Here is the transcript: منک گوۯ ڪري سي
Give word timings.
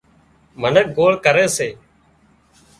منک 0.61 0.87
گوۯ 0.97 1.13
ڪري 1.25 1.45
سي 1.57 1.69